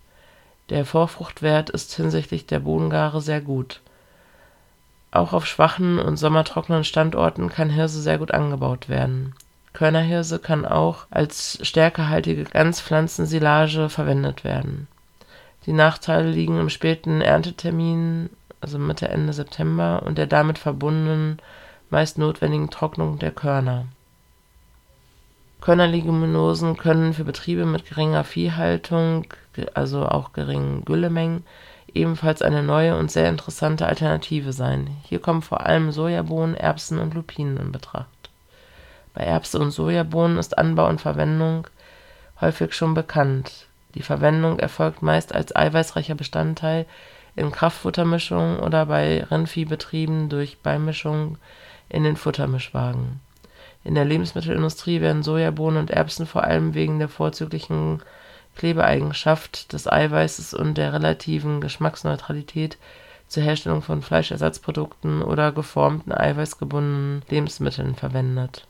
Der 0.70 0.84
Vorfruchtwert 0.86 1.70
ist 1.70 1.92
hinsichtlich 1.94 2.46
der 2.46 2.60
Bodengare 2.60 3.20
sehr 3.20 3.40
gut. 3.40 3.80
Auch 5.10 5.32
auf 5.32 5.46
schwachen 5.46 5.98
und 5.98 6.16
sommertrockenen 6.16 6.84
Standorten 6.84 7.48
kann 7.48 7.70
Hirse 7.70 8.00
sehr 8.00 8.18
gut 8.18 8.30
angebaut 8.30 8.88
werden. 8.88 9.34
Körnerhirse 9.72 10.38
kann 10.38 10.64
auch 10.64 11.06
als 11.10 11.58
stärkehaltige 11.62 12.44
Ganzpflanzensilage 12.44 13.88
verwendet 13.88 14.44
werden. 14.44 14.88
Die 15.66 15.72
Nachteile 15.72 16.30
liegen 16.30 16.58
im 16.58 16.70
späten 16.70 17.20
Erntetermin 17.20 18.30
also 18.60 18.78
Mitte, 18.78 19.08
Ende 19.08 19.32
September, 19.32 20.02
und 20.04 20.18
der 20.18 20.26
damit 20.26 20.58
verbundenen, 20.58 21.38
meist 21.88 22.18
notwendigen 22.18 22.70
Trocknung 22.70 23.18
der 23.18 23.30
Körner. 23.30 23.86
Körnerleguminosen 25.60 26.76
können 26.76 27.12
für 27.12 27.24
Betriebe 27.24 27.66
mit 27.66 27.86
geringer 27.86 28.24
Viehhaltung, 28.24 29.26
also 29.74 30.06
auch 30.06 30.32
geringen 30.32 30.84
Güllemengen, 30.84 31.44
ebenfalls 31.92 32.42
eine 32.42 32.62
neue 32.62 32.96
und 32.96 33.10
sehr 33.10 33.28
interessante 33.28 33.86
Alternative 33.86 34.52
sein. 34.52 34.88
Hier 35.04 35.18
kommen 35.18 35.42
vor 35.42 35.66
allem 35.66 35.92
Sojabohnen, 35.92 36.54
Erbsen 36.54 36.98
und 36.98 37.14
Lupinen 37.14 37.56
in 37.58 37.72
Betracht. 37.72 38.06
Bei 39.12 39.22
Erbsen 39.22 39.60
und 39.60 39.70
Sojabohnen 39.72 40.38
ist 40.38 40.56
Anbau 40.56 40.88
und 40.88 41.00
Verwendung 41.00 41.66
häufig 42.40 42.74
schon 42.74 42.94
bekannt. 42.94 43.66
Die 43.94 44.02
Verwendung 44.02 44.58
erfolgt 44.60 45.02
meist 45.02 45.34
als 45.34 45.54
eiweißreicher 45.54 46.14
Bestandteil 46.14 46.86
in 47.36 47.50
Kraftfuttermischungen 47.50 48.60
oder 48.60 48.86
bei 48.86 49.24
Rindviehbetrieben 49.24 50.28
durch 50.28 50.58
Beimischung 50.58 51.38
in 51.88 52.04
den 52.04 52.16
Futtermischwagen. 52.16 53.20
In 53.84 53.94
der 53.94 54.04
Lebensmittelindustrie 54.04 55.00
werden 55.00 55.22
Sojabohnen 55.22 55.78
und 55.78 55.90
Erbsen 55.90 56.26
vor 56.26 56.44
allem 56.44 56.74
wegen 56.74 56.98
der 56.98 57.08
vorzüglichen 57.08 58.02
Klebeeigenschaft 58.56 59.72
des 59.72 59.90
Eiweißes 59.90 60.54
und 60.54 60.74
der 60.74 60.92
relativen 60.92 61.60
Geschmacksneutralität 61.60 62.78
zur 63.28 63.42
Herstellung 63.42 63.80
von 63.80 64.02
Fleischersatzprodukten 64.02 65.22
oder 65.22 65.52
geformten 65.52 66.12
eiweißgebundenen 66.12 67.22
Lebensmitteln 67.30 67.94
verwendet. 67.94 68.66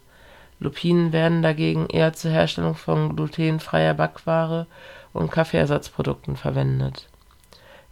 Lupinen 0.61 1.13
werden 1.13 1.43
dagegen 1.43 1.87
eher 1.87 2.13
zur 2.13 2.31
Herstellung 2.31 2.75
von 2.75 3.17
glutenfreier 3.17 3.95
Backware 3.95 4.67
und 5.13 5.31
Kaffeeersatzprodukten 5.33 6.37
verwendet 6.37 7.09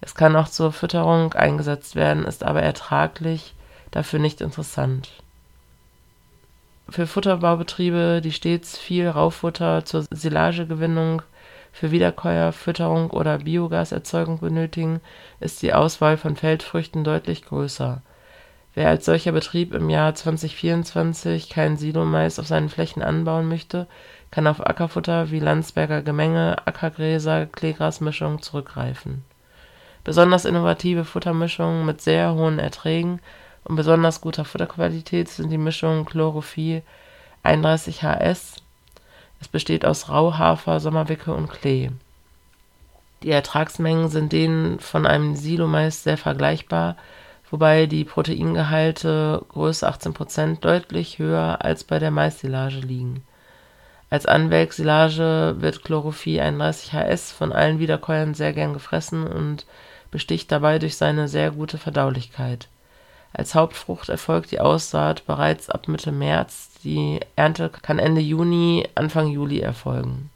es 0.01 0.15
kann 0.15 0.37
auch 0.37 0.49
zur 0.49 0.73
Fütterung 0.73 1.33
eingesetzt 1.35 1.97
werden, 1.97 2.25
ist 2.25 2.45
aber 2.45 2.63
ertraglich, 2.63 3.55
dafür 3.91 4.21
nicht 4.21 4.41
interessant. 4.41 5.11
Für 6.91 7.07
Futterbaubetriebe, 7.07 8.21
die 8.23 8.33
stets 8.33 8.79
viel 8.79 9.09
Rauffutter 9.09 9.85
zur 9.85 10.07
Silagegewinnung, 10.11 11.21
für 11.71 11.91
Wiederkäuer, 11.91 12.53
Fütterung 12.53 13.11
oder 13.11 13.39
Biogaserzeugung 13.39 14.41
benötigen, 14.41 15.01
ist 15.39 15.61
die 15.61 15.75
Auswahl 15.75 16.17
von 16.17 16.35
Feldfrüchten 16.35 17.05
deutlich 17.05 17.45
größer. 17.45 18.01
Wer 18.75 18.89
als 18.89 19.05
solcher 19.05 19.33
Betrieb 19.33 19.75
im 19.75 19.91
Jahr 19.91 20.15
2024 20.15 21.51
keinen 21.51 21.77
Silomais 21.77 22.39
auf 22.39 22.47
seinen 22.47 22.71
Flächen 22.71 23.03
anbauen 23.03 23.49
möchte, 23.49 23.87
kann 24.31 24.47
auf 24.47 24.67
Ackerfutter 24.67 25.31
wie 25.31 25.41
Landsberger 25.41 26.01
Gemenge, 26.01 26.57
Ackergräser, 26.65 27.47
Kleegrasmischung 27.47 28.41
zurückgreifen 28.41 29.25
Besonders 30.05 30.47
innovative 30.47 31.05
Futtermischungen 31.05 31.85
mit 31.85 32.01
sehr 32.01 32.35
hohen 32.35 32.59
Erträgen 32.59 33.21
und 33.65 33.77
besonders 33.77 34.21
guter 34.21 34.45
Futterqualität 34.45 35.29
sind 35.29 35.51
die 35.51 35.59
Mischungen 35.59 36.05
Chlorophyll 36.05 36.83
31HS. 37.45 38.57
Es 39.41 39.49
besteht 39.49 39.85
aus 39.85 40.09
Rauhafer, 40.09 40.81
Sommerwicke 40.81 41.33
und 41.33 41.49
Klee. 41.49 41.91
Die 43.23 43.31
Ertragsmengen 43.31 44.09
sind 44.09 44.33
denen 44.33 44.79
von 44.79 45.07
einem 45.07 45.35
Silomais 45.35 46.03
sehr 46.03 46.19
vergleichbar, 46.19 46.97
wobei 47.51 47.87
die 47.87 48.05
Proteingehalte 48.05 49.45
Größe 49.49 49.89
18% 49.89 50.61
deutlich 50.61 51.19
höher 51.19 51.59
als 51.65 51.85
bei 51.85 51.99
der 51.99 52.11
Maissilage 52.11 52.81
liegen. 52.81 53.23
Als 54.11 54.25
Anwelksilage 54.25 55.57
wird 55.59 55.85
Chlorophyll 55.85 56.41
31HS 56.41 57.33
von 57.35 57.53
allen 57.53 57.79
Wiederkäuern 57.79 58.35
sehr 58.35 58.53
gern 58.53 58.73
gefressen 58.73 59.27
und 59.27 59.67
besticht 60.11 60.51
dabei 60.51 60.79
durch 60.79 60.97
seine 60.97 61.29
sehr 61.29 61.51
gute 61.51 61.77
Verdaulichkeit. 61.77 62.69
Als 63.33 63.55
Hauptfrucht 63.55 64.09
erfolgt 64.09 64.51
die 64.51 64.61
Aussaat 64.61 65.27
bereits 65.27 65.71
ab 65.71 65.89
Mitte 65.89 66.13
März, 66.13 66.71
die 66.83 67.21
Ernte 67.37 67.69
kann 67.69 67.99
Ende 67.99 68.21
Juni, 68.21 68.89
Anfang 68.95 69.29
Juli 69.29 69.61
erfolgen. 69.61 70.31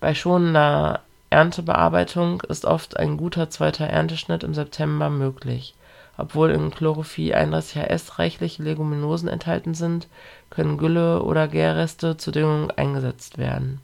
Bei 0.00 0.14
schonender 0.14 1.00
Erntebearbeitung 1.30 2.42
ist 2.42 2.64
oft 2.64 2.96
ein 2.96 3.16
guter 3.16 3.50
zweiter 3.50 3.86
Ernteschnitt 3.86 4.44
im 4.44 4.54
September 4.54 5.10
möglich. 5.10 5.74
Obwohl 6.16 6.50
in 6.50 6.70
Chlorophyll 6.70 7.34
31Hs 7.34 8.18
reichlich 8.18 8.58
Leguminosen 8.58 9.28
enthalten 9.28 9.74
sind, 9.74 10.06
können 10.50 10.78
Gülle 10.78 11.22
oder 11.22 11.48
Gärreste 11.48 12.16
zur 12.16 12.32
Düngung 12.32 12.70
eingesetzt 12.70 13.36
werden. 13.36 13.80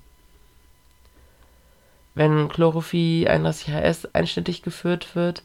Wenn 2.15 2.49
Chlorophyll 2.49 3.27
31Hs 3.27 4.11
einschnittig 4.13 4.63
geführt 4.63 5.17
wird, 5.17 5.43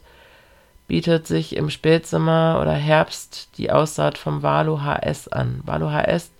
bietet 0.86 1.26
sich 1.26 1.56
im 1.56 1.70
Spätsommer 1.70 2.58
oder 2.60 2.72
Herbst 2.72 3.58
die 3.58 3.70
Aussaat 3.70 4.18
vom 4.18 4.42
Valo 4.42 4.82
HS 4.82 5.28
an. 5.28 5.60
Valo 5.64 5.90
HS 5.90 6.30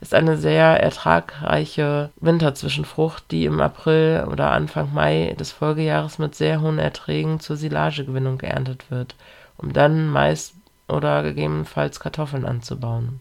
ist 0.00 0.14
eine 0.14 0.36
sehr 0.36 0.82
ertragreiche 0.82 2.10
Winterzwischenfrucht, 2.16 3.30
die 3.30 3.44
im 3.44 3.60
April 3.60 4.26
oder 4.30 4.50
Anfang 4.50 4.92
Mai 4.92 5.36
des 5.38 5.52
Folgejahres 5.52 6.18
mit 6.18 6.34
sehr 6.34 6.60
hohen 6.60 6.80
Erträgen 6.80 7.38
zur 7.38 7.56
Silagegewinnung 7.56 8.38
geerntet 8.38 8.90
wird, 8.90 9.14
um 9.58 9.72
dann 9.72 10.08
Mais 10.08 10.54
oder 10.88 11.22
gegebenenfalls 11.22 12.00
Kartoffeln 12.00 12.44
anzubauen. 12.44 13.20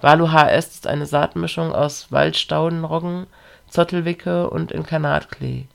Valo 0.00 0.32
HS 0.32 0.74
ist 0.74 0.86
eine 0.88 1.06
Saatmischung 1.06 1.72
aus 1.72 2.10
Waldstaudenroggen, 2.10 3.26
Zottelwicke 3.68 4.50
und 4.50 4.72
Inkarnatklee. 4.72 5.66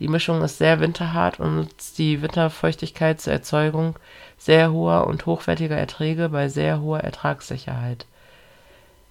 Die 0.00 0.08
Mischung 0.08 0.42
ist 0.42 0.58
sehr 0.58 0.80
winterhart 0.80 1.38
und 1.38 1.56
nutzt 1.56 1.98
die 1.98 2.20
Winterfeuchtigkeit 2.20 3.20
zur 3.20 3.32
Erzeugung 3.32 3.96
sehr 4.36 4.72
hoher 4.72 5.06
und 5.06 5.26
hochwertiger 5.26 5.76
Erträge 5.76 6.28
bei 6.28 6.48
sehr 6.48 6.80
hoher 6.80 7.00
Ertragssicherheit. 7.00 8.06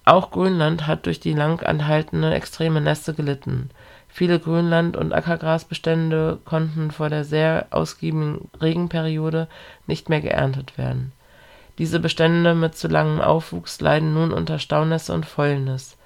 Auch 0.04 0.30
Grönland 0.30 0.86
hat 0.86 1.06
durch 1.06 1.20
die 1.20 1.32
lang 1.32 1.62
anhaltende 1.62 2.34
extreme 2.34 2.82
Nässe 2.82 3.14
gelitten. 3.14 3.70
Viele 4.08 4.38
Grönland 4.38 4.96
und 4.98 5.14
Ackergrasbestände 5.14 6.38
konnten 6.44 6.90
vor 6.90 7.08
der 7.08 7.24
sehr 7.24 7.68
ausgiebigen 7.70 8.50
Regenperiode 8.60 9.48
nicht 9.86 10.10
mehr 10.10 10.20
geerntet 10.20 10.76
werden. 10.76 11.12
Diese 11.78 11.98
Bestände 11.98 12.54
mit 12.54 12.76
zu 12.76 12.88
langem 12.88 13.20
Aufwuchs 13.20 13.80
leiden 13.80 14.12
nun 14.12 14.32
unter 14.32 14.58
Staunässe 14.58 15.14
und 15.14 15.24
Fäulnis 15.24 15.96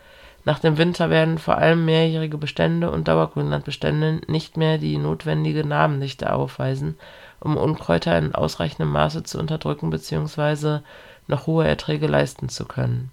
nach 0.49 0.61
dem 0.61 0.79
Winter 0.79 1.11
werden 1.11 1.37
vor 1.37 1.59
allem 1.59 1.85
mehrjährige 1.85 2.39
Bestände 2.39 2.91
und 2.91 3.07
Dauergrünlandbestände 3.07 4.23
nicht 4.29 4.57
mehr 4.57 4.79
die 4.79 4.97
notwendige 4.97 5.63
Narbendichte 5.63 6.33
aufweisen, 6.33 6.97
um 7.39 7.59
Unkräuter 7.59 8.17
in 8.17 8.35
ausreichendem 8.35 8.91
Maße 8.91 9.25
zu 9.25 9.39
unterdrücken 9.39 9.91
bzw. 9.91 10.79
noch 11.27 11.47
hohe 11.47 11.69
Erträge 11.69 12.07
leisten 12.07 12.49
zu 12.49 12.65
können. 12.65 13.11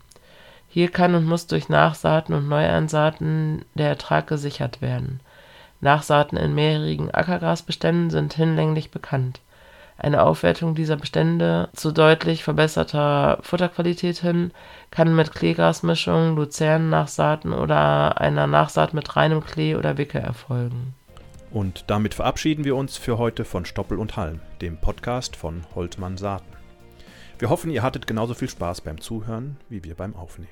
Hier 0.69 0.89
kann 0.89 1.13
und 1.13 1.25
muss 1.25 1.45
durch 1.45 1.67
Nachsaaten 1.67 2.33
und 2.33 2.47
Neuansaaten 2.47 3.65
der 3.73 3.89
Ertrag 3.89 4.27
gesichert 4.27 4.81
werden. 4.81 5.19
Nachsaaten 5.81 6.37
in 6.37 6.55
mehrjährigen 6.55 7.13
Ackergrasbeständen 7.13 8.11
sind 8.11 8.33
hinlänglich 8.33 8.91
bekannt 8.91 9.41
eine 9.97 10.23
Aufwertung 10.23 10.75
dieser 10.75 10.97
Bestände 10.97 11.69
zu 11.73 11.91
deutlich 11.91 12.43
verbesserter 12.43 13.39
Futterqualität 13.41 14.17
hin 14.17 14.51
kann 14.91 15.15
mit 15.15 15.33
Kleegrasmischungen, 15.33 16.35
Luzernennachsaaten 16.35 17.53
oder 17.53 18.19
einer 18.19 18.47
Nachsaat 18.47 18.93
mit 18.93 19.15
reinem 19.15 19.43
Klee 19.43 19.75
oder 19.75 19.97
Wicke 19.97 20.19
erfolgen. 20.19 20.93
Und 21.51 21.85
damit 21.87 22.13
verabschieden 22.13 22.65
wir 22.65 22.75
uns 22.75 22.97
für 22.97 23.17
heute 23.17 23.45
von 23.45 23.63
Stoppel 23.63 23.97
und 23.97 24.17
Halm, 24.17 24.41
dem 24.61 24.77
Podcast 24.77 25.37
von 25.37 25.63
Holtmann 25.73 26.17
Saaten. 26.17 26.51
Wir 27.39 27.49
hoffen, 27.49 27.71
ihr 27.71 27.83
hattet 27.83 28.07
genauso 28.07 28.33
viel 28.33 28.49
Spaß 28.49 28.81
beim 28.81 28.99
Zuhören 28.99 29.57
wie 29.69 29.83
wir 29.83 29.95
beim 29.95 30.15
Aufnehmen. 30.15 30.49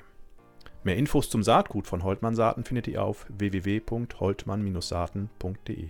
Mehr 0.82 0.96
Infos 0.96 1.28
zum 1.30 1.42
Saatgut 1.42 1.86
von 1.86 2.02
Holtmann 2.02 2.34
Saaten 2.34 2.64
findet 2.64 2.88
ihr 2.88 3.02
auf 3.02 3.26
www.holtmann-saaten.de. 3.28 5.88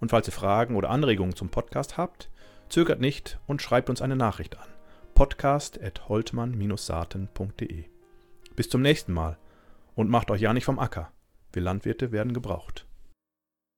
Und 0.00 0.10
falls 0.10 0.28
ihr 0.28 0.32
Fragen 0.32 0.76
oder 0.76 0.90
Anregungen 0.90 1.34
zum 1.34 1.48
Podcast 1.48 1.96
habt, 1.96 2.28
Zögert 2.74 3.00
nicht 3.00 3.38
und 3.46 3.62
schreibt 3.62 3.88
uns 3.88 4.02
eine 4.02 4.16
Nachricht 4.16 4.58
an. 4.58 4.66
podcast.holtmann-saaten.de. 5.14 7.84
Bis 8.56 8.68
zum 8.68 8.82
nächsten 8.82 9.12
Mal 9.12 9.38
und 9.94 10.10
macht 10.10 10.32
euch 10.32 10.40
ja 10.40 10.52
nicht 10.52 10.64
vom 10.64 10.80
Acker. 10.80 11.12
Wir 11.52 11.62
Landwirte 11.62 12.10
werden 12.10 12.34
gebraucht. 12.34 12.84